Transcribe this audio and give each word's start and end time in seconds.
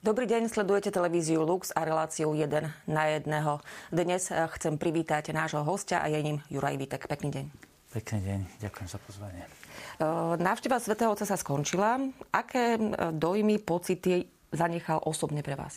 Dobrý 0.00 0.24
deň, 0.24 0.48
sledujete 0.48 0.88
televíziu 0.88 1.44
Lux 1.44 1.76
a 1.76 1.84
reláciu 1.84 2.32
1 2.32 2.88
na 2.88 3.04
jedného. 3.12 3.60
Dnes 3.92 4.32
eh, 4.32 4.48
chcem 4.56 4.80
privítať 4.80 5.28
nášho 5.36 5.60
hostia 5.60 6.00
a 6.00 6.08
je 6.08 6.16
ním 6.24 6.40
Juraj 6.48 6.80
Vitek. 6.80 7.04
Pekný 7.04 7.28
deň. 7.28 7.44
Pekný 7.92 8.18
deň, 8.24 8.40
ďakujem 8.64 8.88
za 8.88 8.96
pozvanie. 8.96 9.44
Eh, 9.44 10.40
návšteva 10.40 10.80
Svetého 10.80 11.12
Otca 11.12 11.28
sa 11.28 11.36
skončila. 11.36 12.00
Aké 12.32 12.80
eh, 12.80 13.12
dojmy, 13.12 13.60
pocity 13.60 14.24
zanechal 14.48 15.04
osobne 15.04 15.44
pre 15.44 15.52
vás? 15.52 15.76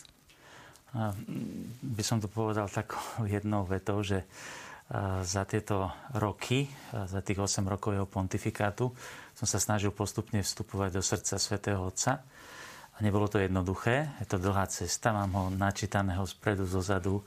By 1.84 2.00
som 2.00 2.16
to 2.16 2.32
povedal 2.32 2.64
tak 2.72 2.96
jednou 3.28 3.68
vetou, 3.68 4.00
že 4.00 4.24
za 5.24 5.48
tieto 5.48 5.92
roky, 6.16 6.68
za 6.92 7.20
tých 7.24 7.40
8 7.40 7.64
rokov 7.64 7.96
jeho 7.96 8.08
pontifikátu, 8.08 8.88
som 9.32 9.48
sa 9.48 9.56
snažil 9.56 9.92
postupne 9.92 10.40
vstupovať 10.44 10.90
do 10.92 11.00
srdca 11.04 11.36
Svetého 11.40 11.80
Otca 11.80 12.24
a 12.94 12.98
nebolo 13.02 13.26
to 13.26 13.42
jednoduché, 13.42 14.06
je 14.22 14.26
to 14.30 14.38
dlhá 14.38 14.70
cesta, 14.70 15.10
mám 15.10 15.32
ho 15.34 15.44
načítaného 15.50 16.22
spredu, 16.26 16.62
zozadu. 16.62 17.26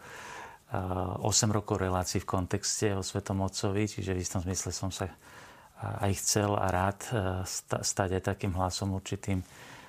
8 0.67 1.23
rokov 1.47 1.79
relácií 1.79 2.19
v 2.19 2.27
kontexte 2.27 2.91
o 2.91 2.99
Svetom 2.99 3.39
Otcovi, 3.39 3.87
čiže 3.87 4.11
v 4.11 4.19
istom 4.19 4.43
zmysle 4.43 4.75
som 4.75 4.91
sa 4.91 5.07
aj 5.79 6.11
chcel 6.19 6.51
a 6.59 6.67
rád 6.67 6.99
stať 7.83 8.19
aj 8.19 8.35
takým 8.35 8.51
hlasom 8.51 8.91
určitým 8.91 9.39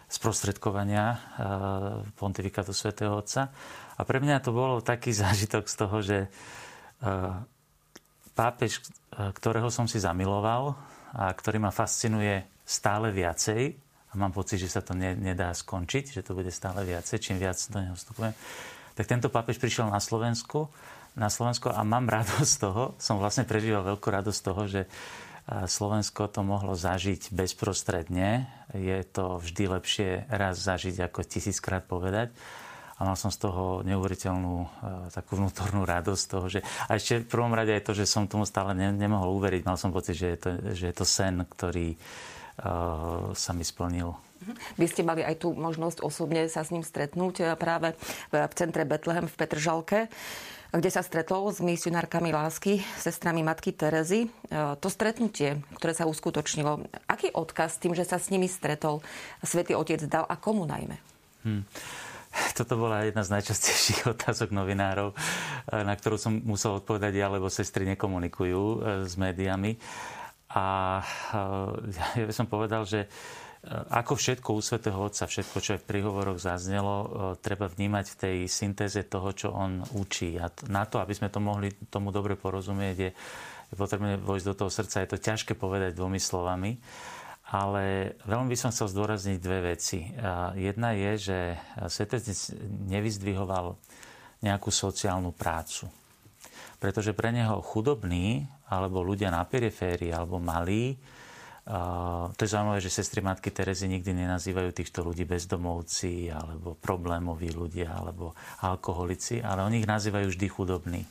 sprostredkovania 0.07 1.19
pontifikátu 2.15 2.71
Svetého 2.71 3.19
Otca. 3.19 3.51
A 3.99 4.01
pre 4.07 4.23
mňa 4.23 4.39
to 4.39 4.55
bolo 4.55 4.79
taký 4.79 5.11
zážitok 5.23 5.67
z 5.67 5.75
toho, 5.75 5.97
že 5.99 6.19
pápež, 8.39 8.79
ktorého 9.11 9.67
som 9.71 9.91
si 9.91 9.99
zamiloval 9.99 10.79
a 11.11 11.35
ktorý 11.35 11.59
ma 11.59 11.75
fascinuje 11.75 12.47
stále 12.63 13.11
viacej, 13.11 13.88
mám 14.19 14.35
pocit, 14.35 14.59
že 14.59 14.69
sa 14.69 14.83
to 14.83 14.93
ne, 14.99 15.15
nedá 15.15 15.55
skončiť, 15.55 16.19
že 16.19 16.27
to 16.27 16.35
bude 16.35 16.51
stále 16.51 16.83
viacej, 16.83 17.23
čím 17.23 17.39
viac 17.39 17.57
do 17.71 17.79
neho 17.79 17.95
vstupujem, 17.95 18.35
tak 18.99 19.07
tento 19.07 19.31
pápež 19.31 19.63
prišiel 19.63 19.87
na 19.87 20.03
Slovensku, 20.03 20.67
na 21.15 21.31
Slovensko 21.31 21.71
a 21.71 21.87
mám 21.87 22.11
radosť 22.11 22.51
z 22.51 22.59
toho, 22.59 22.83
som 22.99 23.23
vlastne 23.23 23.47
prežíval 23.47 23.87
veľkú 23.87 24.11
radosť 24.11 24.39
z 24.39 24.45
toho, 24.45 24.63
že 24.67 24.83
Slovensko 25.49 26.29
to 26.29 26.45
mohlo 26.45 26.77
zažiť 26.77 27.33
bezprostredne. 27.33 28.45
Je 28.77 29.01
to 29.09 29.41
vždy 29.41 29.81
lepšie 29.81 30.29
raz 30.29 30.61
zažiť, 30.61 31.09
ako 31.09 31.25
tisíckrát 31.25 31.89
povedať. 31.89 32.37
A 33.01 33.09
mal 33.09 33.17
som 33.17 33.33
z 33.33 33.49
toho 33.49 33.81
neuveriteľnú 33.81 34.69
takú 35.09 35.41
vnútornú 35.41 35.89
radosť 35.89 36.25
toho, 36.29 36.47
že... 36.53 36.61
A 36.91 37.01
ešte 37.01 37.25
v 37.25 37.31
prvom 37.33 37.57
rade 37.57 37.73
aj 37.73 37.87
to, 37.87 37.97
že 37.97 38.05
som 38.05 38.29
tomu 38.29 38.45
stále 38.45 38.77
ne, 38.77 38.93
nemohol 38.93 39.41
uveriť. 39.41 39.65
Mal 39.65 39.81
som 39.81 39.89
pocit, 39.89 40.21
že 40.21 40.37
je 40.37 40.39
to, 40.39 40.51
že 40.77 40.85
je 40.91 40.95
to 40.99 41.07
sen, 41.09 41.41
ktorý, 41.49 41.97
sa 43.35 43.51
mi 43.55 43.63
splnil. 43.63 44.29
Vy 44.79 44.87
ste 44.87 45.03
mali 45.03 45.27
aj 45.27 45.43
tú 45.43 45.53
možnosť 45.53 46.01
osobne 46.01 46.47
sa 46.47 46.63
s 46.63 46.71
ním 46.71 46.87
stretnúť 46.87 47.35
e, 47.43 47.45
práve 47.59 47.99
v 48.31 48.55
centre 48.55 48.87
Betlehem 48.87 49.27
v 49.27 49.35
Petržalke 49.35 50.01
kde 50.69 50.93
sa 50.93 51.01
stretol 51.01 51.49
s 51.49 51.65
misionárkami 51.65 52.29
lásky, 52.29 52.85
sestrami 53.01 53.41
matky 53.41 53.73
Terezy. 53.73 54.29
E, 54.29 54.77
to 54.77 54.93
stretnutie, 54.93 55.65
ktoré 55.81 55.97
sa 55.97 56.05
uskutočnilo, 56.05 56.85
aký 57.09 57.33
odkaz 57.33 57.81
tým, 57.81 57.97
že 57.97 58.05
sa 58.05 58.21
s 58.21 58.29
nimi 58.29 58.45
stretol 58.53 59.01
svätý 59.41 59.73
Otec 59.73 60.05
dal 60.05 60.29
a 60.29 60.37
komu 60.37 60.69
najmä? 60.69 61.01
Hmm. 61.41 61.65
Toto 62.53 62.77
bola 62.77 63.09
jedna 63.09 63.25
z 63.25 63.33
najčastejších 63.41 64.05
otázok 64.13 64.53
novinárov, 64.53 65.17
na 65.73 65.95
ktorú 65.97 66.21
som 66.21 66.37
musel 66.45 66.85
odpovedať 66.85 67.17
ja, 67.17 67.33
lebo 67.33 67.49
sestry 67.49 67.89
nekomunikujú 67.97 68.85
s 69.09 69.17
médiami. 69.17 69.81
A 70.57 70.99
ja 72.19 72.25
by 72.25 72.33
som 72.33 72.49
povedal, 72.49 72.89
že 72.89 73.05
e, 73.05 73.09
ako 73.93 74.17
všetko 74.17 74.49
u 74.57 74.61
Svetého 74.65 74.97
Otca, 74.97 75.29
všetko, 75.29 75.57
čo 75.61 75.71
aj 75.77 75.81
v 75.85 75.89
príhovoroch 75.89 76.41
zaznelo, 76.41 76.95
e, 76.97 77.07
treba 77.45 77.69
vnímať 77.69 78.07
v 78.09 78.17
tej 78.17 78.37
syntéze 78.49 79.01
toho, 79.05 79.29
čo 79.37 79.53
on 79.53 79.85
učí. 79.99 80.41
A 80.41 80.49
na 80.73 80.89
to, 80.89 81.05
aby 81.05 81.13
sme 81.13 81.29
to 81.29 81.43
mohli 81.43 81.69
tomu 81.93 82.09
dobre 82.09 82.39
porozumieť, 82.41 82.97
je 82.97 83.11
potrebné 83.77 84.17
vojsť 84.17 84.47
do 84.49 84.55
toho 84.57 84.71
srdca. 84.73 85.05
Je 85.05 85.13
to 85.13 85.21
ťažké 85.21 85.53
povedať 85.53 85.93
dvomi 85.93 86.17
slovami, 86.17 86.81
ale 87.53 88.17
veľmi 88.25 88.49
by 88.53 88.57
som 88.57 88.73
chcel 88.73 88.89
zdôrazniť 88.93 89.39
dve 89.41 89.77
veci. 89.77 90.05
Jedna 90.57 90.93
je, 90.93 91.11
že 91.17 91.39
Svetec 91.89 92.25
nevyzdvihoval 92.89 93.77
nejakú 94.45 94.69
sociálnu 94.73 95.33
prácu. 95.33 95.89
Pretože 96.79 97.11
pre 97.11 97.35
neho 97.35 97.59
chudobní 97.59 98.47
alebo 98.71 99.03
ľudia 99.03 99.35
na 99.35 99.43
periférii, 99.43 100.15
alebo 100.15 100.39
malí. 100.39 100.95
To 102.33 102.41
je 102.41 102.49
zaujímavé, 102.49 102.81
že 102.81 102.89
sestry 102.89 103.21
matky 103.21 103.53
Terezy 103.53 103.93
nikdy 103.93 104.25
nenazývajú 104.25 104.73
týchto 104.73 105.05
ľudí 105.05 105.29
bezdomovci, 105.29 106.33
alebo 106.33 106.81
problémoví 106.81 107.53
ľudia, 107.53 107.93
alebo 107.93 108.33
alkoholici, 108.65 109.45
ale 109.45 109.69
oni 109.69 109.85
ich 109.85 109.91
nazývajú 109.91 110.33
vždy 110.33 110.47
chudobní. 110.49 111.03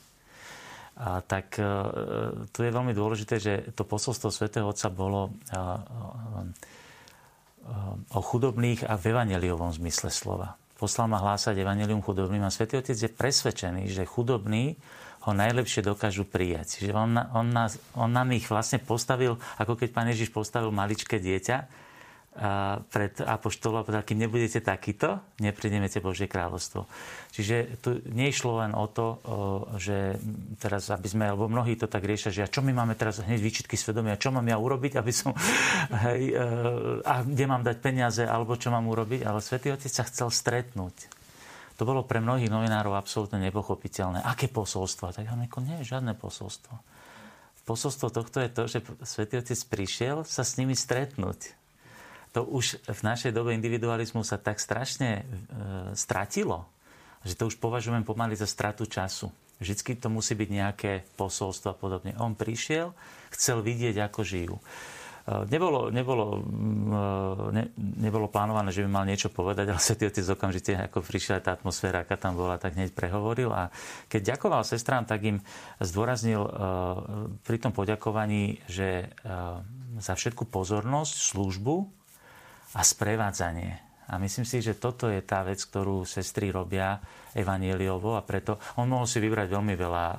A 0.98 1.22
tak 1.22 1.62
uh, 1.62 2.42
tu 2.50 2.66
je 2.66 2.74
veľmi 2.74 2.90
dôležité, 2.90 3.38
že 3.38 3.70
to 3.70 3.86
posolstvo 3.86 4.34
svätého 4.34 4.66
Otca 4.66 4.90
bolo 4.90 5.30
uh, 5.54 5.78
o 8.10 8.20
chudobných 8.24 8.82
a 8.82 8.98
v 8.98 9.14
evangeliovom 9.14 9.70
zmysle 9.78 10.10
slova. 10.10 10.58
Poslal 10.74 11.06
ma 11.06 11.22
hlásať 11.22 11.54
evanelium 11.58 12.02
chudobným 12.02 12.42
a 12.42 12.50
svätý 12.50 12.82
Otec 12.82 12.98
je 12.98 13.10
presvedčený, 13.10 13.90
že 13.90 14.06
chudobní 14.06 14.74
ho 15.28 15.32
najlepšie 15.36 15.84
dokážu 15.84 16.24
prijať. 16.24 16.80
Čiže 16.80 16.92
on, 16.96 17.20
on, 17.36 17.46
nás, 17.52 17.76
on 17.92 18.08
nám 18.08 18.32
ich 18.32 18.48
vlastne 18.48 18.80
postavil, 18.80 19.36
ako 19.60 19.76
keď 19.76 19.88
pán 19.92 20.08
Ježiš 20.08 20.32
postavil 20.32 20.72
maličké 20.72 21.20
dieťa 21.20 21.56
a 22.38 22.78
pred 22.78 23.18
apoštolom 23.18 23.82
a 23.82 23.86
povedal, 23.86 24.06
kým 24.06 24.22
nebudete 24.22 24.62
takýto, 24.62 25.18
neprídemete 25.42 25.98
Božie 25.98 26.30
kráľovstvo. 26.30 26.86
Čiže 27.34 27.82
tu 27.82 27.98
nešlo 28.06 28.62
len 28.62 28.78
o 28.78 28.86
to, 28.86 29.18
že 29.74 30.14
teraz, 30.62 30.86
aby 30.94 31.10
sme, 31.10 31.24
alebo 31.26 31.50
mnohí 31.50 31.74
to 31.74 31.90
tak 31.90 32.06
riešia, 32.06 32.30
že 32.30 32.46
a 32.46 32.52
čo 32.52 32.62
my 32.62 32.70
máme 32.70 32.94
teraz 32.94 33.18
hneď 33.26 33.42
výčitky 33.42 33.74
svedomia, 33.74 34.22
čo 34.22 34.30
mám 34.30 34.46
ja 34.46 34.54
urobiť, 34.54 35.02
aby 35.02 35.10
som, 35.10 35.34
hej, 36.06 36.30
e, 36.30 36.42
a 37.02 37.26
kde 37.26 37.44
mám 37.50 37.66
dať 37.66 37.76
peniaze, 37.82 38.22
alebo 38.22 38.54
čo 38.54 38.70
mám 38.70 38.86
urobiť, 38.86 39.26
ale 39.26 39.42
Svetý 39.42 39.74
Otec 39.74 39.90
sa 39.90 40.06
chcel 40.06 40.30
stretnúť 40.30 41.17
to 41.78 41.86
bolo 41.86 42.02
pre 42.02 42.18
mnohých 42.18 42.50
novinárov 42.50 42.98
absolútne 42.98 43.38
nepochopiteľné. 43.38 44.26
Aké 44.26 44.50
posolstvo? 44.50 45.14
Tak 45.14 45.30
on 45.30 45.46
ako, 45.46 45.62
nie, 45.62 45.78
žiadne 45.86 46.18
posolstvo. 46.18 46.74
Posolstvo 47.62 48.10
tohto 48.10 48.42
je 48.42 48.50
to, 48.50 48.62
že 48.66 48.78
Svetý 49.06 49.38
Otec 49.38 49.60
prišiel 49.70 50.26
sa 50.26 50.42
s 50.42 50.58
nimi 50.58 50.74
stretnúť. 50.74 51.54
To 52.34 52.42
už 52.42 52.82
v 52.82 53.00
našej 53.06 53.30
dobe 53.30 53.54
individualizmu 53.54 54.26
sa 54.26 54.42
tak 54.42 54.58
strašne 54.58 55.22
e, 55.22 55.22
stratilo, 55.94 56.66
že 57.22 57.38
to 57.38 57.46
už 57.46 57.62
považujem 57.62 58.02
pomaly 58.02 58.34
za 58.34 58.50
stratu 58.50 58.82
času. 58.82 59.30
Vždycky 59.62 59.94
to 59.94 60.10
musí 60.10 60.34
byť 60.34 60.50
nejaké 60.50 60.92
posolstvo 61.14 61.70
a 61.70 61.78
podobne. 61.78 62.14
On 62.18 62.34
prišiel, 62.34 62.90
chcel 63.30 63.62
vidieť, 63.62 64.02
ako 64.02 64.20
žijú. 64.26 64.56
Nebolo, 65.28 65.92
nebolo, 65.92 66.40
mm, 66.40 67.52
ne, 67.52 67.64
nebolo 67.76 68.32
plánované, 68.32 68.72
že 68.72 68.80
by 68.84 68.88
mal 68.88 69.04
niečo 69.04 69.28
povedať, 69.28 69.68
ale 69.68 69.80
Svetý 69.80 70.08
Otec 70.08 70.24
okamžite, 70.24 70.72
ako 70.72 71.04
prišla 71.04 71.44
tá 71.44 71.52
atmosféra, 71.52 72.00
aká 72.00 72.16
tam 72.16 72.32
bola, 72.32 72.56
tak 72.56 72.80
hneď 72.80 72.96
prehovoril. 72.96 73.52
A 73.52 73.68
keď 74.08 74.36
ďakoval 74.36 74.64
sestrám, 74.64 75.04
tak 75.04 75.20
im 75.28 75.44
zdôraznil 75.84 76.40
uh, 76.40 76.50
pri 77.44 77.56
tom 77.60 77.76
poďakovaní, 77.76 78.64
že 78.70 79.12
za 79.98 80.14
všetku 80.14 80.46
pozornosť, 80.48 81.14
službu 81.34 81.76
a 82.76 82.80
sprevádzanie. 82.80 83.87
A 84.08 84.16
myslím 84.16 84.48
si, 84.48 84.64
že 84.64 84.80
toto 84.80 85.12
je 85.12 85.20
tá 85.20 85.44
vec, 85.44 85.60
ktorú 85.60 86.08
sestry 86.08 86.48
robia 86.48 86.96
evanieliovo 87.36 88.16
a 88.16 88.24
preto 88.24 88.56
on 88.80 88.88
mohol 88.88 89.04
si 89.04 89.20
vybrať 89.20 89.48
veľmi 89.52 89.74
veľa 89.76 90.06
uh, 90.08 90.16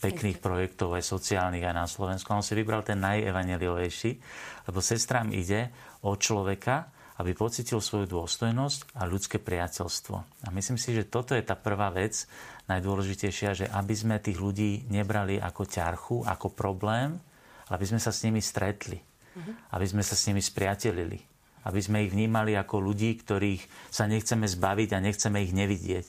pekných 0.00 0.40
projektov 0.40 0.96
aj 0.96 1.04
sociálnych 1.04 1.60
aj 1.68 1.74
na 1.76 1.84
Slovensku. 1.84 2.32
On 2.32 2.40
si 2.40 2.56
vybral 2.56 2.80
ten 2.80 2.96
najevanieliovejší, 2.96 4.10
lebo 4.72 4.80
sestrám 4.80 5.36
ide 5.36 5.68
o 6.00 6.16
človeka, 6.16 6.88
aby 7.20 7.36
pocitil 7.36 7.84
svoju 7.84 8.08
dôstojnosť 8.08 8.96
a 8.96 9.04
ľudské 9.04 9.36
priateľstvo. 9.36 10.16
A 10.16 10.48
myslím 10.56 10.80
si, 10.80 10.96
že 10.96 11.08
toto 11.08 11.36
je 11.36 11.44
tá 11.44 11.56
prvá 11.60 11.92
vec, 11.92 12.24
najdôležitejšia, 12.72 13.50
že 13.52 13.66
aby 13.68 13.94
sme 13.96 14.16
tých 14.16 14.40
ľudí 14.40 14.88
nebrali 14.88 15.36
ako 15.36 15.62
ťarchu, 15.68 16.16
ako 16.24 16.56
problém, 16.56 17.20
ale 17.68 17.74
aby 17.76 17.86
sme 17.88 18.00
sa 18.00 18.12
s 18.12 18.24
nimi 18.24 18.40
stretli. 18.40 18.96
Mm-hmm. 18.96 19.54
Aby 19.76 19.86
sme 19.92 20.02
sa 20.04 20.16
s 20.16 20.24
nimi 20.28 20.40
spriatelili 20.40 21.35
aby 21.66 21.80
sme 21.82 22.06
ich 22.06 22.14
vnímali 22.14 22.54
ako 22.54 22.78
ľudí, 22.78 23.18
ktorých 23.18 23.90
sa 23.90 24.06
nechceme 24.06 24.46
zbaviť 24.46 24.94
a 24.94 25.02
nechceme 25.02 25.42
ich 25.42 25.50
nevidieť. 25.50 26.06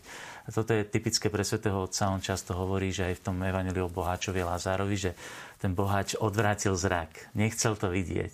A 0.47 0.55
toto 0.55 0.71
je 0.71 0.87
typické 0.87 1.27
pre 1.27 1.43
svätého 1.43 1.75
Otca. 1.75 2.13
On 2.13 2.23
často 2.23 2.55
hovorí, 2.55 2.93
že 2.95 3.11
aj 3.11 3.19
v 3.19 3.23
tom 3.25 3.37
Evangeliu 3.43 3.89
o 3.89 3.91
boháčovi 3.91 4.45
Lázárovi, 4.45 4.95
že 4.95 5.11
ten 5.59 5.75
boháč 5.75 6.15
odvrátil 6.15 6.77
zrak. 6.77 7.33
Nechcel 7.35 7.75
to 7.75 7.91
vidieť. 7.91 8.31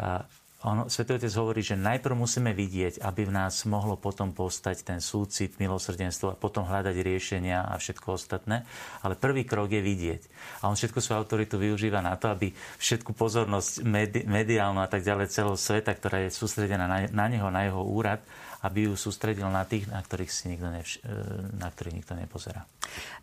A 0.00 0.24
on, 0.64 0.88
Svetý 0.88 1.20
Otec 1.20 1.28
hovorí, 1.36 1.60
že 1.60 1.76
najprv 1.76 2.16
musíme 2.16 2.56
vidieť, 2.56 3.04
aby 3.04 3.28
v 3.28 3.34
nás 3.36 3.68
mohlo 3.68 4.00
potom 4.00 4.32
postať 4.32 4.88
ten 4.88 5.04
súcit, 5.04 5.60
milosrdenstvo 5.60 6.32
a 6.32 6.40
potom 6.40 6.64
hľadať 6.64 6.96
riešenia 6.96 7.68
a 7.68 7.76
všetko 7.76 8.16
ostatné. 8.16 8.64
Ale 9.04 9.20
prvý 9.20 9.44
krok 9.44 9.68
je 9.68 9.84
vidieť. 9.84 10.22
A 10.64 10.72
on 10.72 10.76
všetku 10.80 11.04
svoju 11.04 11.20
autoritu 11.20 11.60
využíva 11.60 12.00
na 12.00 12.16
to, 12.16 12.32
aby 12.32 12.56
všetku 12.80 13.12
pozornosť 13.12 13.84
medi- 13.84 14.24
mediálnu 14.24 14.80
a 14.80 14.88
tak 14.88 15.04
ďalej 15.04 15.28
celého 15.28 15.60
sveta, 15.60 15.92
ktorá 15.92 16.24
je 16.24 16.32
sústredená 16.32 16.88
na, 16.88 17.04
na 17.12 17.26
neho, 17.28 17.52
na 17.52 17.68
jeho 17.68 17.84
úrad, 17.84 18.24
aby 18.66 18.90
ju 18.90 18.98
sústredil 18.98 19.46
na 19.46 19.62
tých, 19.62 19.86
na 19.86 20.02
ktorých, 20.02 20.30
si 20.30 20.50
nikto 20.50 20.66
nevš- 20.66 21.00
e, 21.06 21.54
na 21.54 21.70
ktorých 21.70 21.96
nikto 22.02 22.12
nepozerá. 22.18 22.66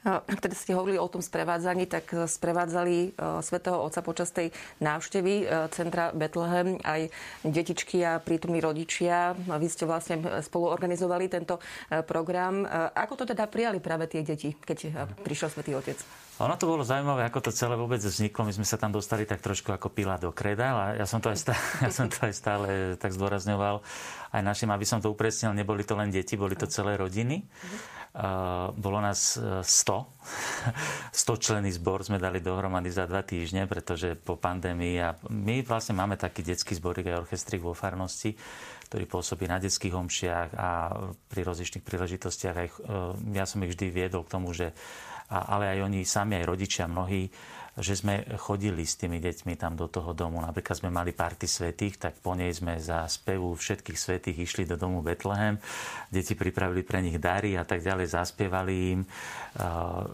Ak 0.03 0.39
teda 0.39 0.55
ste 0.55 0.75
hovorili 0.75 0.99
o 0.99 1.11
tom 1.11 1.23
sprevádzaní, 1.23 1.87
tak 1.87 2.11
sprevádzali 2.11 3.15
svätého 3.39 3.79
Otca 3.79 4.03
počas 4.03 4.31
tej 4.35 4.51
návštevy 4.83 5.47
centra 5.71 6.11
Betlehem 6.11 6.75
aj 6.83 7.07
detičky 7.47 8.03
a 8.03 8.19
prítomní 8.19 8.59
rodičia. 8.59 9.31
Vy 9.35 9.67
ste 9.71 9.87
vlastne 9.87 10.19
spolu 10.43 10.67
organizovali 10.67 11.31
tento 11.31 11.63
program. 12.03 12.67
Ako 12.91 13.15
to 13.15 13.23
teda 13.23 13.47
prijali 13.47 13.79
práve 13.79 14.11
tie 14.11 14.19
deti, 14.19 14.51
keď 14.51 15.07
prišiel 15.23 15.47
Svetý 15.47 15.71
Otec? 15.79 15.99
Ono 16.43 16.59
to 16.59 16.67
bolo 16.67 16.83
zaujímavé, 16.83 17.23
ako 17.23 17.39
to 17.39 17.51
celé 17.55 17.79
vôbec 17.79 18.03
vzniklo. 18.03 18.43
My 18.43 18.51
sme 18.51 18.67
sa 18.67 18.75
tam 18.75 18.91
dostali 18.91 19.23
tak 19.23 19.39
trošku 19.39 19.71
ako 19.71 19.87
pila 19.87 20.19
do 20.19 20.35
kreda 20.35 20.75
a 20.75 20.83
ja 20.99 21.07
som 21.07 21.23
to 21.23 21.31
aj 21.31 21.39
stále, 21.39 21.63
ja 21.87 21.91
som 21.95 22.11
to 22.11 22.19
aj 22.19 22.33
stále 22.35 22.67
tak 22.99 23.15
zdôrazňoval 23.15 23.79
aj 24.35 24.41
našim, 24.43 24.67
aby 24.67 24.83
som 24.83 24.99
to 24.99 25.07
upresnil, 25.07 25.55
neboli 25.55 25.87
to 25.87 25.95
len 25.95 26.11
deti, 26.11 26.35
boli 26.35 26.59
to 26.59 26.67
celé 26.67 26.99
rodiny. 26.99 27.47
Uh, 28.13 28.69
bolo 28.77 29.01
nás 29.01 29.39
100. 29.39 29.65
100 29.65 31.15
členy 31.47 31.73
zbor 31.73 32.05
sme 32.05 32.21
dali 32.21 32.45
dohromady 32.45 32.91
za 32.93 33.09
dva 33.09 33.25
týždne, 33.25 33.65
pretože 33.65 34.13
po 34.13 34.37
pandémii 34.37 35.01
a 35.01 35.17
my 35.33 35.65
vlastne 35.65 35.97
máme 35.97 36.13
taký 36.13 36.45
detský 36.45 36.77
zborík 36.77 37.09
aj 37.09 37.25
orchestrik 37.25 37.65
vo 37.65 37.73
farnosti, 37.73 38.37
ktorý 38.91 39.09
pôsobí 39.09 39.49
na 39.49 39.57
detských 39.57 39.97
homšiach 39.97 40.49
a 40.53 40.69
pri 41.25 41.41
rozličných 41.41 41.81
príležitostiach. 41.81 42.55
Aj, 42.59 42.69
uh, 42.69 43.17
ja 43.33 43.49
som 43.49 43.65
ich 43.65 43.73
vždy 43.73 43.89
viedol 43.89 44.27
k 44.27 44.33
tomu, 44.37 44.53
že 44.53 44.77
ale 45.41 45.73
aj 45.73 45.79
oni 45.89 46.05
sami, 46.05 46.37
aj 46.37 46.45
rodičia 46.45 46.85
mnohí 46.85 47.25
že 47.73 47.97
sme 47.97 48.21
chodili 48.37 48.85
s 48.85 49.01
tými 49.01 49.17
deťmi 49.17 49.57
tam 49.57 49.73
do 49.73 49.89
toho 49.89 50.13
domu. 50.13 50.37
Napríklad 50.37 50.77
sme 50.77 50.93
mali 50.93 51.09
party 51.09 51.49
svetých, 51.49 51.97
tak 51.97 52.21
po 52.21 52.37
nej 52.37 52.53
sme 52.53 52.77
za 52.77 53.09
spevu 53.09 53.57
všetkých 53.57 53.97
svetých 53.97 54.37
išli 54.45 54.69
do 54.69 54.77
domu 54.77 55.01
Betlehem. 55.01 55.57
Deti 56.13 56.37
pripravili 56.37 56.85
pre 56.85 57.01
nich 57.01 57.17
dary 57.17 57.57
a 57.57 57.65
tak 57.65 57.81
ďalej, 57.81 58.13
zaspievali 58.13 58.73
im. 58.93 59.01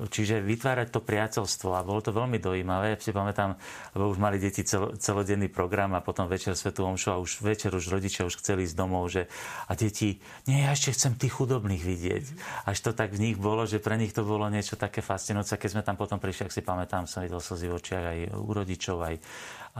Čiže 0.08 0.40
vytvárať 0.40 0.88
to 0.88 1.04
priateľstvo 1.04 1.76
a 1.76 1.84
bolo 1.84 2.00
to 2.00 2.16
veľmi 2.16 2.40
dojímavé. 2.40 2.96
Ja 2.96 2.98
si 3.00 3.12
pamätám, 3.12 3.60
lebo 3.92 4.08
už 4.08 4.24
mali 4.24 4.40
deti 4.40 4.64
celodenný 4.64 5.52
program 5.52 5.92
a 5.96 6.04
potom 6.04 6.32
večer 6.32 6.56
Svetu 6.56 6.88
Omšu 6.88 7.12
a 7.12 7.20
už 7.20 7.44
večer 7.44 7.76
už 7.76 7.92
rodičia 7.92 8.24
už 8.24 8.40
chceli 8.40 8.64
ísť 8.64 8.76
domov, 8.80 9.12
že 9.12 9.28
a 9.68 9.76
deti, 9.76 10.24
nie, 10.48 10.64
ja 10.64 10.72
ešte 10.72 10.96
chcem 10.96 11.20
tých 11.20 11.36
chudobných 11.36 11.84
vidieť. 11.84 12.24
Až 12.72 12.78
to 12.80 12.92
tak 12.96 13.12
v 13.12 13.32
nich 13.32 13.38
bolo, 13.40 13.68
že 13.68 13.84
pre 13.84 14.00
nich 14.00 14.16
to 14.16 14.24
bolo 14.24 14.48
niečo 14.48 14.80
také 14.80 15.04
fascinujúce. 15.04 15.60
Keď 15.60 15.70
sme 15.76 15.84
tam 15.84 16.00
potom 16.00 16.20
prišli, 16.24 16.48
ak 16.48 16.56
si 16.56 16.64
pamätám, 16.64 17.04
som 17.04 17.20
videl 17.20 17.40
slzy 17.50 17.66
v 17.70 17.78
očiach 17.78 18.06
aj 18.06 18.20
u 18.38 18.52
rodičov, 18.54 18.98
aj, 19.02 19.16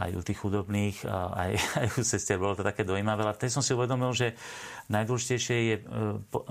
aj 0.00 0.10
u 0.16 0.22
tých 0.22 0.38
chudobných, 0.42 0.96
aj, 1.06 1.50
aj 1.80 1.86
u 1.98 2.02
sestier. 2.02 2.42
Bolo 2.42 2.58
to 2.58 2.66
také 2.66 2.82
dojímavé. 2.82 3.22
A 3.26 3.36
vtedy 3.36 3.54
som 3.54 3.62
si 3.62 3.76
uvedomil, 3.76 4.10
že 4.10 4.34
najdôležitejšie 4.90 5.56
je 5.56 5.76
e, 5.78 5.82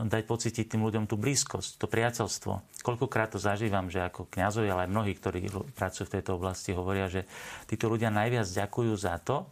dať 0.08 0.24
pocítiť 0.24 0.66
tým 0.72 0.82
ľuďom 0.88 1.06
tú 1.12 1.20
blízkosť, 1.20 1.82
to 1.82 1.92
priateľstvo. 1.92 2.82
Koľkokrát 2.82 3.36
to 3.36 3.40
zažívam, 3.42 3.92
že 3.92 4.00
ako 4.00 4.32
kňazovi, 4.32 4.68
ale 4.72 4.88
aj 4.88 4.94
mnohí, 4.96 5.14
ktorí 5.14 5.52
pracujú 5.76 6.08
v 6.08 6.14
tejto 6.20 6.40
oblasti, 6.40 6.72
hovoria, 6.72 7.12
že 7.12 7.28
títo 7.68 7.92
ľudia 7.92 8.08
najviac 8.08 8.48
ďakujú 8.48 8.94
za 8.96 9.20
to, 9.20 9.52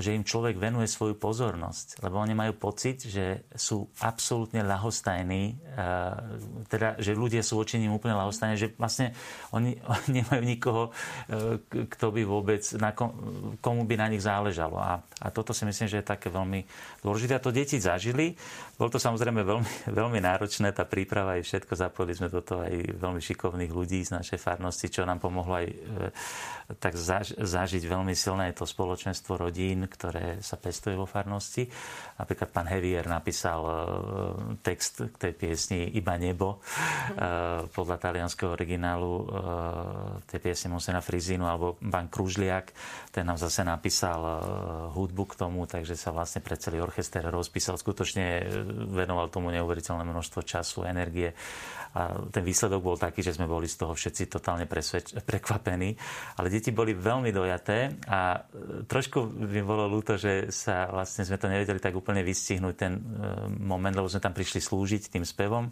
že 0.00 0.16
im 0.16 0.24
človek 0.24 0.56
venuje 0.56 0.88
svoju 0.88 1.14
pozornosť, 1.16 2.00
lebo 2.02 2.18
oni 2.18 2.34
majú 2.34 2.56
pocit, 2.56 3.04
že 3.04 3.46
sú 3.52 3.86
absolútne 4.00 4.64
lahostajní, 4.64 5.60
teda, 6.66 6.96
že 6.98 7.12
ľudia 7.12 7.44
sú 7.44 7.60
voči 7.60 7.76
ním 7.76 7.94
úplne 7.94 8.16
lahostajní, 8.16 8.56
že 8.56 8.72
vlastne 8.76 9.12
oni, 9.52 9.76
oni 9.84 10.08
nemajú 10.22 10.42
nikoho, 10.42 10.82
e, 11.28 11.60
kto 11.68 12.06
by 12.14 12.22
vôbec, 12.24 12.62
na 12.78 12.94
kom, 12.94 13.10
komu 13.60 13.84
by 13.84 13.94
na 13.98 14.06
nich 14.08 14.22
záležalo. 14.22 14.78
A, 14.78 15.02
a 15.02 15.28
toto 15.28 15.50
si 15.50 15.66
myslím, 15.66 15.90
že 15.90 16.00
je 16.00 16.10
také 16.10 16.30
veľmi 16.30 16.64
dôležité. 17.04 17.36
A 17.36 17.42
to 17.42 17.52
deti 17.54 17.76
zažili. 17.76 18.38
Bolo 18.78 18.96
to 18.96 19.02
samozrejme 19.02 19.42
veľmi, 19.42 19.72
veľmi 20.00 20.18
náročné, 20.22 20.70
tá 20.72 20.86
príprava 20.86 21.36
aj 21.36 21.44
všetko. 21.44 21.72
Zapojili 21.74 22.14
sme 22.16 22.32
do 22.32 22.40
toho 22.40 22.64
aj 22.64 22.74
veľmi 22.96 23.20
šikovných 23.20 23.72
ľudí 23.74 24.00
z 24.06 24.16
našej 24.16 24.38
farnosti, 24.38 24.86
čo 24.88 25.04
nám 25.04 25.18
pomohlo 25.18 25.58
aj 25.60 25.66
e, 25.66 25.76
tak 26.78 26.94
zaž, 26.94 27.34
zažiť 27.34 27.82
veľmi 27.82 28.14
silné 28.14 28.54
to 28.54 28.62
spoločenstvo 28.62 29.34
rodín, 29.34 29.89
ktoré 29.90 30.38
sa 30.38 30.54
pestuje 30.54 30.94
vo 30.94 31.04
farnosti. 31.04 31.66
Napríklad 32.16 32.48
pán 32.54 32.70
Hevier 32.70 33.04
napísal 33.10 33.60
e, 33.60 33.72
text 34.62 35.02
k 35.10 35.14
tej 35.18 35.32
piesni 35.34 35.90
Iba 35.98 36.14
nebo 36.16 36.62
e, 36.62 37.66
podľa 37.66 37.96
talianského 37.98 38.54
originálu 38.54 39.12
e, 39.18 39.24
tej 40.30 40.40
piesne 40.40 40.70
Monsena 40.70 41.02
Frizinu 41.02 41.50
alebo 41.50 41.74
pán 41.82 42.06
Kružliak, 42.06 42.70
ten 43.10 43.26
nám 43.26 43.36
zase 43.36 43.66
napísal 43.66 44.22
hudbu 44.94 45.34
k 45.34 45.38
tomu, 45.38 45.66
takže 45.66 45.98
sa 45.98 46.14
vlastne 46.14 46.38
pre 46.40 46.54
celý 46.54 46.78
orchester 46.78 47.26
rozpísal. 47.26 47.74
Skutočne 47.74 48.46
venoval 48.94 49.28
tomu 49.28 49.50
neuveriteľné 49.50 50.06
množstvo 50.06 50.40
času, 50.46 50.86
energie 50.86 51.34
a 51.90 52.14
ten 52.30 52.46
výsledok 52.46 52.80
bol 52.86 52.94
taký, 52.94 53.18
že 53.18 53.34
sme 53.34 53.50
boli 53.50 53.66
z 53.66 53.82
toho 53.82 53.98
všetci 53.98 54.30
totálne 54.30 54.70
presvedč- 54.70 55.18
prekvapení. 55.26 55.98
Ale 56.38 56.46
deti 56.46 56.70
boli 56.70 56.94
veľmi 56.94 57.34
dojaté 57.34 57.98
a 58.06 58.38
trošku 58.86 59.26
mi 59.26 59.58
bolo 59.70 59.86
ľúto, 59.86 60.18
že 60.18 60.50
sa 60.50 60.90
vlastne 60.90 61.22
sme 61.22 61.38
to 61.38 61.46
nevedeli 61.46 61.78
tak 61.78 61.94
úplne 61.94 62.26
vystihnúť 62.26 62.74
ten 62.74 62.98
e, 62.98 63.02
moment, 63.62 63.94
lebo 63.94 64.10
sme 64.10 64.18
tam 64.18 64.34
prišli 64.34 64.58
slúžiť 64.58 65.14
tým 65.14 65.22
spevom, 65.22 65.70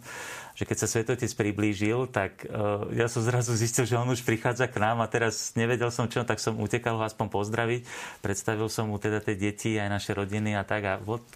že 0.55 0.63
keď 0.63 0.77
sa 0.79 0.87
Svetotec 0.87 1.31
priblížil, 1.35 2.07
tak 2.07 2.47
e, 2.47 2.55
ja 2.95 3.11
som 3.11 3.19
zrazu 3.19 3.51
zistil, 3.59 3.83
že 3.83 3.99
on 3.99 4.07
už 4.07 4.23
prichádza 4.23 4.71
k 4.71 4.79
nám 4.79 5.03
a 5.03 5.11
teraz 5.11 5.51
nevedel 5.59 5.91
som 5.91 6.07
čo, 6.07 6.23
tak 6.23 6.39
som 6.39 6.55
utekal 6.55 6.95
ho 6.95 7.03
aspoň 7.03 7.27
pozdraviť. 7.27 7.81
Predstavil 8.23 8.71
som 8.71 8.87
mu 8.87 8.95
teda 8.95 9.19
tie 9.19 9.35
deti, 9.35 9.75
aj 9.75 9.91
naše 9.91 10.15
rodiny 10.15 10.55
a 10.55 10.63
tak. 10.63 10.81
A 10.87 10.93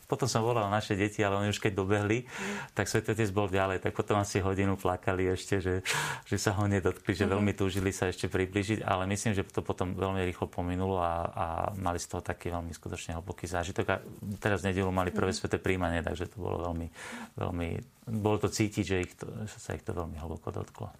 potom 0.07 0.27
som 0.31 0.39
volal 0.39 0.71
naše 0.71 0.95
deti, 0.95 1.19
ale 1.19 1.43
oni 1.43 1.51
už 1.51 1.59
keď 1.59 1.75
dobehli, 1.75 2.23
tak 2.71 2.87
Svetotec 2.87 3.27
bol 3.35 3.51
ďalej. 3.51 3.83
Tak 3.83 3.91
potom 3.91 4.23
asi 4.23 4.39
hodinu 4.39 4.79
plakali 4.79 5.27
ešte, 5.27 5.59
že, 5.59 5.75
že 6.23 6.37
sa 6.39 6.55
ho 6.55 6.63
nedotkli, 6.63 7.11
že 7.11 7.27
mhm. 7.27 7.31
veľmi 7.35 7.51
túžili 7.51 7.91
sa 7.91 8.07
ešte 8.07 8.31
približiť, 8.31 8.87
ale 8.87 9.03
myslím, 9.11 9.35
že 9.35 9.43
to 9.51 9.59
potom 9.65 9.99
veľmi 9.99 10.23
rýchlo 10.23 10.47
pominulo 10.47 11.01
a, 11.01 11.13
a 11.27 11.45
mali 11.75 11.97
z 11.97 12.07
toho 12.07 12.21
taký 12.21 12.52
veľmi 12.53 12.71
skutočne 12.71 13.17
hlboký 13.17 13.49
zážitok. 13.49 13.85
A 13.89 13.95
teraz 14.37 14.61
v 14.61 14.69
nedelu 14.69 14.89
mali 14.93 15.09
prvé 15.09 15.33
mhm. 15.33 15.37
sveté 15.41 15.57
príjmanie, 15.57 16.05
takže 16.05 16.29
to 16.29 16.37
bolo 16.37 16.61
veľmi, 16.69 16.87
veľmi 17.35 17.69
bolo 18.03 18.37
to 18.37 18.51
cítiť, 18.51 18.83
že, 18.83 18.97
ich 18.99 19.13
to, 19.15 19.25
že 19.47 19.57
sa 19.57 19.73
ich 19.73 19.83
to 19.83 19.95
veľmi 19.95 20.19
hlboko 20.19 20.51
dotklo. 20.51 20.91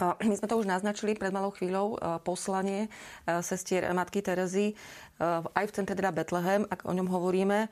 My 0.00 0.34
sme 0.38 0.46
to 0.48 0.56
už 0.56 0.70
naznačili 0.70 1.18
pred 1.18 1.34
malou 1.34 1.52
chvíľou, 1.52 1.98
poslanie 2.24 2.88
sestier 3.42 3.84
Matky 3.92 4.24
Terezy 4.24 4.72
aj 5.52 5.64
v 5.68 5.74
centre 5.76 5.92
teda 5.92 6.08
Betlehem, 6.14 6.64
ak 6.64 6.88
o 6.88 6.92
ňom 6.96 7.12
hovoríme. 7.12 7.68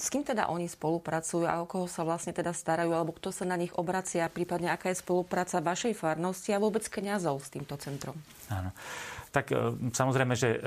S 0.00 0.06
kým 0.08 0.24
teda 0.24 0.48
oni 0.48 0.64
spolupracujú 0.64 1.44
a 1.44 1.60
o 1.60 1.68
koho 1.68 1.84
sa 1.84 2.08
vlastne 2.08 2.32
teda 2.32 2.56
starajú, 2.56 2.96
alebo 2.96 3.12
kto 3.12 3.28
sa 3.36 3.44
na 3.44 3.60
nich 3.60 3.74
obracia, 3.76 4.32
prípadne 4.32 4.72
aká 4.72 4.88
je 4.88 5.04
spolupráca 5.04 5.60
vašej 5.60 5.92
farnosti 5.92 6.56
a 6.56 6.62
vôbec 6.62 6.88
kňazov 6.88 7.44
s 7.44 7.52
týmto 7.52 7.76
centrom? 7.76 8.16
Áno. 8.48 8.72
Tak 9.34 9.50
samozrejme, 9.90 10.38
že 10.38 10.62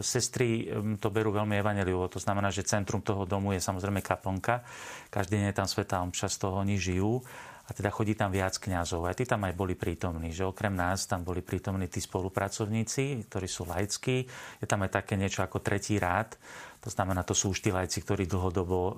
sestry 0.00 0.64
to 0.96 1.12
berú 1.12 1.28
veľmi 1.28 1.60
evaneliuvo. 1.60 2.08
To 2.08 2.16
znamená, 2.16 2.48
že 2.48 2.64
centrum 2.64 3.04
toho 3.04 3.28
domu 3.28 3.52
je 3.52 3.60
samozrejme 3.60 4.00
kaplnka. 4.00 4.64
Každý 5.12 5.36
deň 5.36 5.52
je 5.52 5.58
tam 5.60 5.68
svetá 5.68 6.00
omša, 6.00 6.32
z 6.32 6.40
toho 6.40 6.64
oni 6.64 6.80
žijú 6.80 7.20
a 7.62 7.70
teda 7.70 7.94
chodí 7.94 8.18
tam 8.18 8.34
viac 8.34 8.58
kňazov. 8.58 9.06
Aj 9.06 9.14
tí 9.14 9.22
tam 9.22 9.46
aj 9.46 9.54
boli 9.54 9.78
prítomní, 9.78 10.34
že 10.34 10.42
okrem 10.42 10.74
nás 10.74 11.06
tam 11.06 11.22
boli 11.22 11.44
prítomní 11.44 11.86
tí 11.86 12.02
spolupracovníci, 12.02 13.28
ktorí 13.30 13.46
sú 13.46 13.68
laickí. 13.68 14.26
Je 14.58 14.66
tam 14.66 14.82
aj 14.82 15.04
také 15.04 15.14
niečo 15.14 15.46
ako 15.46 15.62
tretí 15.62 16.00
rád, 16.00 16.34
to 16.82 16.90
znamená, 16.90 17.22
to 17.22 17.30
sú 17.30 17.54
už 17.54 17.62
tí 17.62 17.70
lajci, 17.70 18.02
ktorí 18.02 18.26
dlhodobo 18.26 18.78
e, 18.82 18.92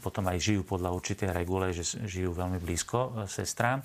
potom 0.00 0.24
aj 0.32 0.40
žijú 0.40 0.64
podľa 0.64 0.96
určitej 0.96 1.28
regule, 1.28 1.68
že 1.76 1.84
žijú 2.08 2.32
veľmi 2.32 2.56
blízko 2.56 2.98
e, 2.98 3.08
sestrám. 3.28 3.84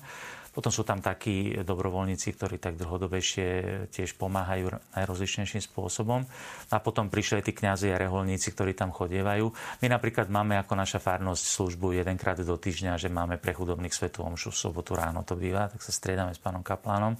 Potom 0.58 0.74
sú 0.74 0.82
tam 0.82 0.98
takí 0.98 1.54
dobrovoľníci, 1.62 2.34
ktorí 2.34 2.58
tak 2.58 2.74
dlhodobejšie 2.82 3.46
tiež 3.94 4.18
pomáhajú 4.18 4.74
najrozličnejším 4.98 5.62
spôsobom. 5.62 6.26
A 6.74 6.82
potom 6.82 7.06
prišli 7.06 7.46
tí 7.46 7.54
kňazi 7.54 7.94
a 7.94 8.00
reholníci, 8.02 8.50
ktorí 8.50 8.74
tam 8.74 8.90
chodievajú. 8.90 9.54
My 9.78 9.86
napríklad 9.86 10.26
máme 10.26 10.58
ako 10.58 10.74
naša 10.74 10.98
farnosť 10.98 11.44
službu 11.46 12.02
jedenkrát 12.02 12.42
do 12.42 12.58
týždňa, 12.58 12.98
že 12.98 13.06
máme 13.06 13.38
pre 13.38 13.54
chudobných 13.54 13.94
svetú 13.94 14.26
omšu 14.26 14.50
v 14.50 14.58
sobotu 14.58 14.98
ráno 14.98 15.22
to 15.22 15.38
býva, 15.38 15.70
tak 15.70 15.78
sa 15.78 15.94
striedame 15.94 16.34
s 16.34 16.42
pánom 16.42 16.66
kaplánom. 16.66 17.14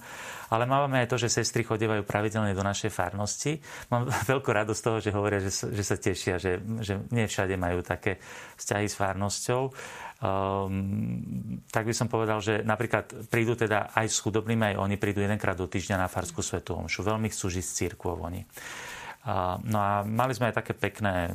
Ale 0.51 0.67
máme 0.67 0.99
aj 0.99 1.07
to, 1.07 1.15
že 1.15 1.39
sestry 1.39 1.63
chodievajú 1.63 2.03
pravidelne 2.03 2.51
do 2.51 2.59
našej 2.59 2.91
farnosti. 2.91 3.63
Mám 3.87 4.11
veľkú 4.35 4.51
radosť 4.51 4.79
z 4.79 4.83
toho, 4.83 4.97
že 4.99 5.15
hovoria, 5.15 5.39
že, 5.39 5.55
že 5.55 5.83
sa 5.87 5.95
tešia, 5.95 6.35
že, 6.43 6.59
že 6.83 7.07
nie 7.15 7.23
všade 7.23 7.55
majú 7.55 7.87
také 7.87 8.19
vzťahy 8.59 8.91
s 8.91 8.99
farnosťou. 8.99 9.71
Um, 10.19 11.63
tak 11.71 11.87
by 11.87 11.95
som 11.95 12.11
povedal, 12.11 12.43
že 12.43 12.59
napríklad 12.67 13.31
prídu 13.31 13.55
teda 13.55 13.95
aj 13.95 14.11
s 14.11 14.19
chudobnými, 14.19 14.75
aj 14.75 14.79
oni 14.83 14.95
prídu 14.99 15.23
jedenkrát 15.23 15.55
do 15.55 15.63
týždňa 15.63 15.95
na 15.95 16.11
Farskú 16.11 16.43
svetu 16.43 16.75
omšu. 16.75 17.07
Veľmi 17.07 17.31
chcú 17.31 17.47
žiť 17.47 17.63
s 17.63 17.75
církvou 17.79 18.19
oni. 18.19 18.43
No 19.67 19.77
a 19.83 20.07
mali 20.07 20.31
sme 20.31 20.49
aj 20.49 20.63
také 20.63 20.71
pekné, 20.73 21.27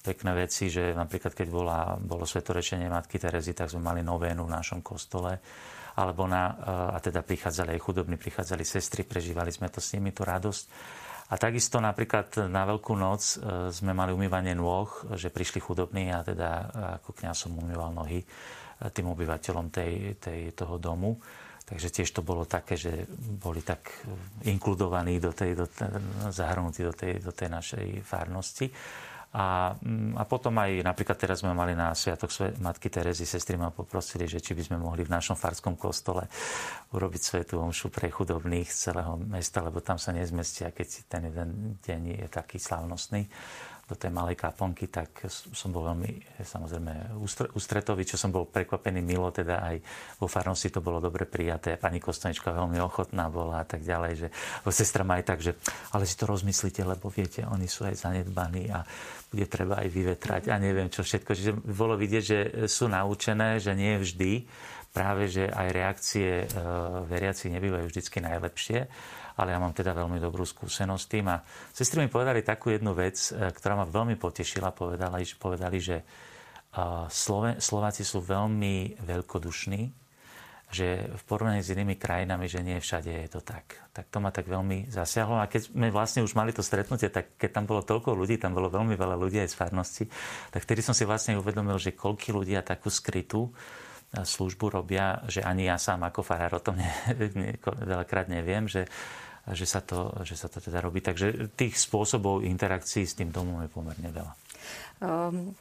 pekné 0.00 0.32
veci, 0.32 0.72
že 0.72 0.96
napríklad 0.96 1.36
keď 1.36 1.48
bola, 1.52 1.94
bolo 2.00 2.24
svetorečenie 2.24 2.88
Matky 2.88 3.20
Terezy, 3.20 3.52
tak 3.52 3.68
sme 3.68 3.84
mali 3.84 4.00
novénu 4.00 4.48
v 4.48 4.54
našom 4.56 4.80
kostole 4.80 5.36
alebo 6.00 6.24
na, 6.24 6.56
a 6.96 6.98
teda 7.02 7.20
prichádzali 7.20 7.76
aj 7.76 7.80
chudobní, 7.84 8.16
prichádzali 8.16 8.64
sestry, 8.64 9.04
prežívali 9.04 9.52
sme 9.52 9.68
to 9.68 9.84
s 9.84 9.92
nimi, 9.92 10.16
tú 10.16 10.24
radosť. 10.24 10.64
A 11.30 11.38
takisto 11.38 11.78
napríklad 11.78 12.50
na 12.50 12.66
Veľkú 12.66 12.98
noc 12.98 13.38
sme 13.70 13.94
mali 13.94 14.10
umývanie 14.10 14.58
nôh, 14.58 14.90
že 15.14 15.30
prišli 15.30 15.62
chudobní 15.62 16.10
a 16.10 16.26
teda 16.26 16.50
ako 16.98 17.14
kňaz 17.14 17.46
som 17.46 17.54
umýval 17.54 17.94
nohy 17.94 18.26
tým 18.90 19.06
obyvateľom 19.14 19.70
tej, 19.70 20.18
tej, 20.18 20.50
toho 20.58 20.82
domu. 20.82 21.14
Takže 21.70 22.02
tiež 22.02 22.10
to 22.10 22.26
bolo 22.26 22.50
také, 22.50 22.74
že 22.74 23.06
boli 23.14 23.62
tak 23.62 23.94
inkludovaní 24.42 25.22
do 25.22 25.30
tej, 25.30 25.54
do, 25.54 25.70
zahrnutí 26.34 26.82
do 26.82 26.90
tej, 26.90 27.22
do 27.22 27.30
tej 27.30 27.46
našej 27.46 27.86
farnosti. 28.02 28.66
A, 29.30 29.78
mm, 29.78 30.18
a 30.18 30.26
potom 30.26 30.58
aj 30.58 30.82
napríklad 30.82 31.14
teraz 31.14 31.46
sme 31.46 31.54
mali 31.54 31.78
na 31.78 31.94
Sviatok 31.94 32.34
Matky 32.58 32.90
Terezy, 32.90 33.22
sestry 33.22 33.54
ma 33.54 33.70
poprosili, 33.70 34.26
že 34.26 34.42
či 34.42 34.58
by 34.58 34.62
sme 34.66 34.82
mohli 34.82 35.06
v 35.06 35.14
našom 35.14 35.38
farskom 35.38 35.78
kostole 35.78 36.26
urobiť 36.90 37.22
svetú 37.22 37.62
omšu 37.62 37.94
pre 37.94 38.10
chudobných 38.10 38.66
z 38.66 38.90
celého 38.90 39.14
mesta, 39.22 39.62
lebo 39.62 39.78
tam 39.78 40.02
sa 40.02 40.10
nezmestia, 40.10 40.74
keď 40.74 40.88
ten 41.06 41.30
jeden 41.30 41.78
deň 41.78 42.00
je 42.10 42.26
taký 42.26 42.58
slavnostný 42.58 43.30
do 43.90 43.98
tej 43.98 44.14
malej 44.14 44.38
kaplnky, 44.38 44.86
tak 44.86 45.26
som 45.26 45.74
bol 45.74 45.90
veľmi 45.90 46.38
samozrejme 46.38 47.18
ústretový, 47.58 48.06
čo 48.06 48.14
som 48.14 48.30
bol 48.30 48.46
prekvapený 48.46 49.02
milo, 49.02 49.34
teda 49.34 49.66
aj 49.66 49.76
vo 50.22 50.30
farnosti 50.30 50.70
to 50.70 50.78
bolo 50.78 51.02
dobre 51.02 51.26
prijaté. 51.26 51.74
Pani 51.74 51.98
Kostonička 51.98 52.54
veľmi 52.54 52.78
ochotná 52.78 53.26
bola 53.26 53.62
a 53.62 53.66
tak 53.66 53.82
ďalej, 53.82 54.12
že 54.14 54.28
sestra 54.70 55.02
ma 55.02 55.18
aj 55.18 55.24
tak, 55.26 55.42
že 55.42 55.58
ale 55.90 56.06
si 56.06 56.14
to 56.14 56.30
rozmyslíte, 56.30 56.86
lebo 56.86 57.10
viete, 57.10 57.42
oni 57.42 57.66
sú 57.66 57.82
aj 57.82 57.98
zanedbaní 57.98 58.70
a 58.70 58.86
bude 59.34 59.50
treba 59.50 59.82
aj 59.82 59.88
vyvetrať 59.90 60.42
a 60.50 60.62
neviem 60.62 60.86
čo 60.86 61.02
všetko. 61.02 61.30
Čiže 61.34 61.52
bolo 61.66 61.98
vidieť, 61.98 62.22
že 62.22 62.38
sú 62.70 62.86
naučené, 62.86 63.58
že 63.58 63.74
nie 63.74 63.98
vždy 63.98 64.46
práve, 64.90 65.30
že 65.30 65.46
aj 65.46 65.68
reakcie 65.70 66.30
e, 66.42 66.46
veriaci 67.06 67.50
nebývajú 67.50 67.86
vždy 67.86 68.00
najlepšie 68.26 68.78
ale 69.40 69.56
ja 69.56 69.58
mám 69.58 69.72
teda 69.72 69.96
veľmi 69.96 70.20
dobrú 70.20 70.44
skúsenosť 70.44 71.00
s 71.00 71.08
tým. 71.08 71.26
A 71.32 71.40
sestry 71.72 72.04
mi 72.04 72.12
povedali 72.12 72.44
takú 72.44 72.68
jednu 72.68 72.92
vec, 72.92 73.32
e, 73.32 73.48
ktorá 73.48 73.80
ma 73.80 73.88
veľmi 73.88 74.20
potešila. 74.20 74.76
Povedali, 74.76 75.24
povedali 75.40 75.78
že 75.80 75.96
e, 75.96 76.04
Slováci 77.56 78.04
sú 78.04 78.20
veľmi 78.20 79.00
veľkodušní, 79.00 80.00
že 80.70 81.10
v 81.10 81.22
porovnaní 81.26 81.66
s 81.66 81.74
inými 81.74 81.98
krajinami, 81.98 82.46
že 82.46 82.62
nie 82.62 82.78
všade 82.78 83.10
je 83.10 83.28
to 83.32 83.42
tak. 83.42 83.90
Tak 83.90 84.06
to 84.06 84.22
ma 84.22 84.30
tak 84.30 84.46
veľmi 84.46 84.86
zasiahlo. 84.86 85.42
A 85.42 85.50
keď 85.50 85.66
sme 85.66 85.90
vlastne 85.90 86.22
už 86.22 86.38
mali 86.38 86.54
to 86.54 86.62
stretnutie, 86.62 87.10
tak 87.10 87.34
keď 87.34 87.50
tam 87.58 87.64
bolo 87.66 87.82
toľko 87.82 88.14
ľudí, 88.14 88.38
tam 88.38 88.54
bolo 88.54 88.70
veľmi 88.70 88.94
veľa 88.94 89.18
ľudí 89.18 89.42
aj 89.42 89.50
z 89.50 89.58
farnosti, 89.58 90.04
tak 90.54 90.62
vtedy 90.62 90.86
som 90.86 90.94
si 90.94 91.02
vlastne 91.02 91.34
uvedomil, 91.34 91.74
že 91.74 91.98
koľky 91.98 92.30
ľudia 92.30 92.62
takú 92.62 92.86
skrytú 92.86 93.50
e, 93.50 94.22
službu 94.22 94.78
robia, 94.78 95.26
že 95.26 95.42
ani 95.42 95.66
ja 95.66 95.74
sám 95.74 96.06
ako 96.06 96.22
farár 96.22 96.54
o 96.54 96.62
tom 96.62 96.78
ne, 96.78 96.86
ne, 97.18 97.58
veľakrát 97.58 98.30
neviem, 98.30 98.70
že 98.70 98.86
že 99.48 99.64
sa 99.64 99.80
to, 99.80 100.12
že 100.26 100.36
sa 100.36 100.52
to 100.52 100.60
teda 100.60 100.84
robí. 100.84 101.00
Takže 101.00 101.52
tých 101.56 101.80
spôsobov 101.80 102.44
interakcií 102.44 103.08
s 103.08 103.16
tým 103.16 103.32
domom 103.32 103.64
je 103.64 103.70
pomerne 103.72 104.08
veľa. 104.12 104.32
Um... 105.00 105.56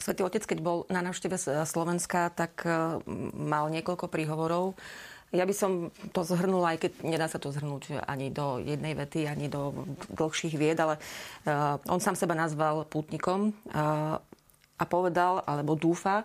Svetý 0.00 0.24
Otec, 0.24 0.48
keď 0.48 0.58
bol 0.64 0.88
na 0.88 1.04
návšteve 1.04 1.36
Slovenska, 1.68 2.32
tak 2.32 2.64
e, 2.64 3.04
mal 3.36 3.68
niekoľko 3.68 4.08
príhovorov. 4.08 4.72
Ja 5.30 5.44
by 5.46 5.54
som 5.54 5.94
to 6.10 6.26
zhrnula, 6.26 6.74
aj 6.74 6.88
keď 6.88 6.92
nedá 7.06 7.28
sa 7.30 7.38
to 7.38 7.52
zhrnúť 7.54 8.02
ani 8.08 8.32
do 8.32 8.58
jednej 8.58 8.96
vety, 8.98 9.30
ani 9.30 9.46
do 9.46 9.86
dlhších 10.10 10.56
vied, 10.56 10.80
ale 10.80 10.96
e, 10.96 11.00
on 11.86 12.00
sám 12.00 12.16
seba 12.16 12.32
nazval 12.32 12.88
pútnikom 12.88 13.52
e, 13.52 13.78
a 14.80 14.84
povedal, 14.88 15.44
alebo 15.44 15.76
dúfa, 15.76 16.24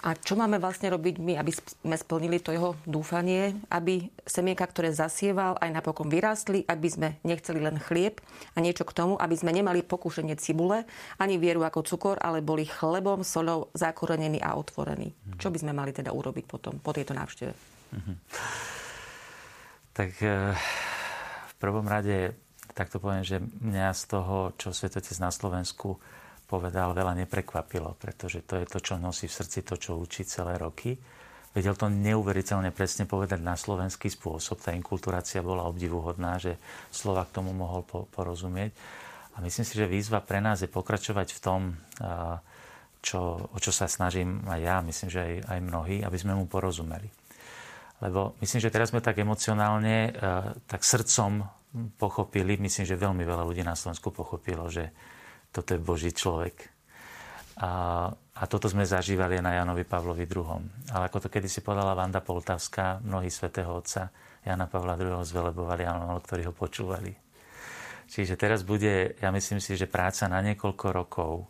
a 0.00 0.16
čo 0.16 0.32
máme 0.32 0.56
vlastne 0.56 0.88
robiť 0.88 1.20
my, 1.20 1.36
aby 1.36 1.52
sme 1.52 1.92
splnili 1.92 2.40
to 2.40 2.56
jeho 2.56 2.72
dúfanie, 2.88 3.52
aby 3.68 4.08
semienka, 4.24 4.64
ktoré 4.64 4.96
zasieval, 4.96 5.60
aj 5.60 5.68
napokon 5.76 6.08
vyrástli, 6.08 6.64
aby 6.64 6.88
sme 6.88 7.08
nechceli 7.20 7.60
len 7.60 7.76
chlieb 7.76 8.16
a 8.56 8.64
niečo 8.64 8.88
k 8.88 8.96
tomu, 8.96 9.20
aby 9.20 9.36
sme 9.36 9.52
nemali 9.52 9.84
pokúšenie 9.84 10.40
cibule, 10.40 10.88
ani 11.20 11.36
vieru 11.36 11.68
ako 11.68 11.84
cukor, 11.84 12.16
ale 12.16 12.40
boli 12.40 12.64
chlebom, 12.64 13.20
solou 13.20 13.68
zakorenení 13.76 14.40
a 14.40 14.56
otvorení. 14.56 15.12
Mm-hmm. 15.12 15.36
Čo 15.36 15.52
by 15.52 15.58
sme 15.60 15.72
mali 15.76 15.92
teda 15.92 16.16
urobiť 16.16 16.44
potom, 16.48 16.80
po 16.80 16.96
tejto 16.96 17.12
návšteve? 17.12 17.52
Mm-hmm. 17.92 18.16
Tak 19.92 20.10
eh, 20.24 20.56
v 21.44 21.54
prvom 21.60 21.84
rade, 21.84 22.32
tak 22.72 22.88
to 22.88 23.04
poviem, 23.04 23.20
že 23.20 23.36
mňa 23.36 23.92
z 23.92 24.02
toho, 24.16 24.56
čo 24.56 24.72
Svetotec 24.72 25.12
na 25.20 25.28
Slovensku 25.28 26.00
povedal, 26.50 26.90
veľa 26.90 27.14
neprekvapilo, 27.22 27.94
pretože 27.94 28.42
to 28.42 28.58
je 28.58 28.66
to, 28.66 28.82
čo 28.82 28.98
nosí 28.98 29.30
v 29.30 29.36
srdci, 29.38 29.62
to, 29.62 29.78
čo 29.78 29.94
učí 29.94 30.26
celé 30.26 30.58
roky. 30.58 30.98
Vedel 31.54 31.78
to 31.78 31.86
neuveriteľne 31.86 32.74
presne 32.74 33.06
povedať 33.06 33.38
na 33.38 33.54
slovenský 33.54 34.10
spôsob. 34.10 34.58
Tá 34.58 34.74
inkulturácia 34.74 35.42
bola 35.42 35.66
obdivuhodná, 35.70 36.42
že 36.42 36.58
slova 36.90 37.22
k 37.26 37.38
tomu 37.38 37.54
mohol 37.54 37.86
porozumieť. 37.86 38.74
A 39.34 39.42
myslím 39.46 39.66
si, 39.66 39.78
že 39.78 39.86
výzva 39.86 40.18
pre 40.18 40.42
nás 40.42 40.62
je 40.62 40.70
pokračovať 40.70 41.28
v 41.34 41.40
tom, 41.42 41.60
čo, 43.02 43.20
o 43.50 43.58
čo 43.62 43.70
sa 43.70 43.86
snažím 43.86 44.42
aj 44.46 44.60
ja, 44.62 44.76
myslím, 44.82 45.08
že 45.10 45.20
aj, 45.22 45.34
aj 45.46 45.58
mnohí, 45.62 45.96
aby 46.02 46.18
sme 46.18 46.34
mu 46.34 46.50
porozumeli. 46.50 47.06
Lebo 48.00 48.34
myslím, 48.42 48.60
že 48.62 48.72
teraz 48.72 48.90
sme 48.94 49.02
tak 49.02 49.18
emocionálne, 49.18 50.14
tak 50.70 50.82
srdcom 50.82 51.46
pochopili, 51.98 52.58
myslím, 52.58 52.86
že 52.86 52.98
veľmi 52.98 53.22
veľa 53.22 53.46
ľudí 53.46 53.62
na 53.62 53.78
Slovensku 53.78 54.10
pochopilo, 54.10 54.66
že 54.70 54.90
toto 55.50 55.74
je 55.74 55.80
Boží 55.82 56.10
človek. 56.14 56.70
A, 57.60 57.70
a 58.14 58.42
toto 58.48 58.70
sme 58.72 58.88
zažívali 58.88 59.36
na 59.42 59.60
Janovi 59.60 59.84
Pavlovi 59.84 60.24
II. 60.24 60.64
Ale 60.96 61.12
ako 61.12 61.26
to 61.26 61.28
kedysi 61.28 61.60
povedala 61.60 61.92
Vanda 61.92 62.24
Poltavská, 62.24 63.04
mnohí 63.04 63.28
svätého 63.28 63.68
Otca 63.68 64.08
Jana 64.40 64.64
Pavla 64.64 64.96
II. 64.96 65.20
zvelebovali 65.20 65.84
a 65.84 65.92
málo 66.00 66.24
ktorí 66.24 66.48
ho 66.48 66.54
počúvali. 66.56 67.12
Čiže 68.10 68.34
teraz 68.34 68.66
bude, 68.66 69.14
ja 69.20 69.30
myslím 69.30 69.62
si, 69.62 69.78
že 69.78 69.86
práca 69.86 70.26
na 70.26 70.42
niekoľko 70.42 70.86
rokov, 70.90 71.46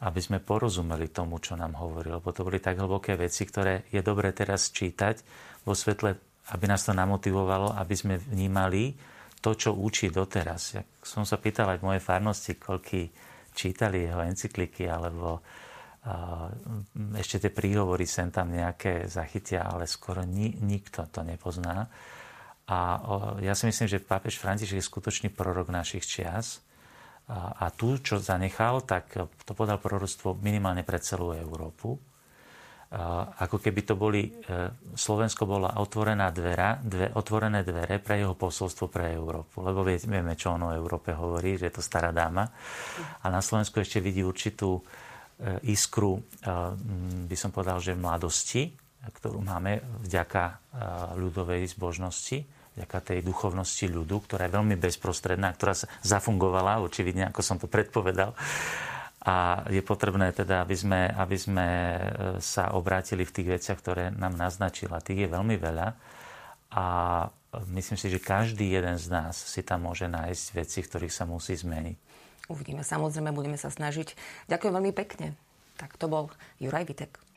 aby 0.00 0.20
sme 0.22 0.40
porozumeli 0.40 1.12
tomu, 1.12 1.36
čo 1.44 1.60
nám 1.60 1.76
hovoril. 1.76 2.22
Lebo 2.22 2.32
to 2.32 2.46
boli 2.46 2.56
tak 2.56 2.80
hlboké 2.80 3.20
veci, 3.20 3.44
ktoré 3.44 3.84
je 3.92 4.00
dobré 4.00 4.32
teraz 4.32 4.72
čítať 4.72 5.20
vo 5.68 5.76
svetle, 5.76 6.16
aby 6.56 6.64
nás 6.64 6.88
to 6.88 6.96
namotivovalo, 6.96 7.76
aby 7.76 7.92
sme 7.92 8.16
vnímali 8.16 8.96
to, 9.44 9.52
čo 9.52 9.76
učí 9.76 10.08
doteraz. 10.08 10.80
Jak 10.80 10.88
som 11.04 11.28
sa 11.28 11.36
pýtal 11.36 11.68
aj 11.76 11.84
v 11.84 11.86
mojej 11.92 12.02
farnosti, 12.02 12.56
koľký 12.56 13.12
čítali 13.52 14.06
jeho 14.06 14.20
encykliky 14.22 14.88
alebo 14.88 15.42
ešte 17.12 17.44
tie 17.44 17.52
príhovory 17.52 18.08
sem 18.08 18.32
tam 18.32 18.48
nejaké 18.48 19.04
zachytia, 19.04 19.68
ale 19.68 19.84
skoro 19.84 20.24
ni, 20.24 20.56
nikto 20.64 21.04
to 21.12 21.20
nepozná. 21.20 21.92
A 22.70 22.78
ja 23.44 23.52
si 23.52 23.68
myslím, 23.68 23.84
že 23.90 24.00
pápež 24.00 24.40
František 24.40 24.80
je 24.80 24.88
skutočný 24.88 25.28
prorok 25.28 25.68
našich 25.68 26.06
čias. 26.06 26.64
A, 27.30 27.68
tu, 27.70 28.00
čo 28.00 28.18
zanechal, 28.18 28.82
tak 28.82 29.12
to 29.44 29.52
podal 29.54 29.78
proroctvo 29.78 30.34
minimálne 30.40 30.82
pre 30.82 30.98
celú 30.98 31.30
Európu 31.30 32.09
ako 33.38 33.62
keby 33.62 33.86
to 33.86 33.94
boli, 33.94 34.26
e, 34.26 34.30
Slovensko 34.98 35.46
bola 35.46 35.78
otvorená 35.78 36.34
dvera, 36.34 36.74
dve, 36.82 37.06
otvorené 37.14 37.62
dvere 37.62 38.02
pre 38.02 38.18
jeho 38.18 38.34
posolstvo 38.34 38.90
pre 38.90 39.14
Európu. 39.14 39.62
Lebo 39.62 39.86
vieme, 39.86 40.34
čo 40.34 40.58
on 40.58 40.66
o 40.66 40.74
Európe 40.74 41.14
hovorí, 41.14 41.54
že 41.54 41.70
je 41.70 41.78
to 41.78 41.86
stará 41.86 42.10
dáma. 42.10 42.50
A 43.22 43.26
na 43.30 43.38
Slovensku 43.38 43.78
ešte 43.78 44.02
vidí 44.02 44.26
určitú 44.26 44.74
e, 44.74 44.82
iskru, 45.70 46.18
e, 46.18 46.22
by 47.30 47.36
som 47.38 47.54
povedal, 47.54 47.78
že 47.78 47.94
mladosti, 47.94 48.74
ktorú 49.00 49.40
máme 49.40 49.80
vďaka 50.04 50.60
ľudovej 51.16 51.72
zbožnosti, 51.72 52.44
vďaka 52.76 52.98
tej 53.00 53.24
duchovnosti 53.24 53.88
ľudu, 53.88 54.28
ktorá 54.28 54.44
je 54.44 54.60
veľmi 54.60 54.76
bezprostredná, 54.76 55.56
ktorá 55.56 55.72
zafungovala, 56.04 56.84
očividne, 56.84 57.32
ako 57.32 57.40
som 57.40 57.56
to 57.56 57.64
predpovedal 57.64 58.36
a 59.20 59.68
je 59.68 59.84
potrebné 59.84 60.32
teda, 60.32 60.64
aby 60.64 60.72
sme, 60.72 61.12
aby 61.12 61.36
sme 61.36 61.68
e, 61.68 62.00
sa 62.40 62.72
obrátili 62.72 63.28
v 63.28 63.34
tých 63.36 63.48
veciach, 63.60 63.78
ktoré 63.78 64.08
nám 64.16 64.32
naznačila. 64.32 65.04
Tých 65.04 65.28
je 65.28 65.28
veľmi 65.28 65.60
veľa 65.60 65.88
a 66.72 66.86
myslím 67.76 68.00
si, 68.00 68.08
že 68.08 68.22
každý 68.22 68.72
jeden 68.72 68.96
z 68.96 69.12
nás 69.12 69.36
si 69.36 69.60
tam 69.60 69.84
môže 69.84 70.08
nájsť 70.08 70.46
veci, 70.56 70.80
ktorých 70.80 71.12
sa 71.12 71.28
musí 71.28 71.52
zmeniť. 71.52 71.96
Uvidíme, 72.48 72.80
samozrejme, 72.80 73.30
budeme 73.36 73.60
sa 73.60 73.68
snažiť. 73.68 74.16
Ďakujem 74.48 74.72
veľmi 74.74 74.92
pekne. 74.96 75.36
Tak 75.76 76.00
to 76.00 76.08
bol 76.08 76.32
Juraj 76.56 76.88
Vitek. 76.88 77.29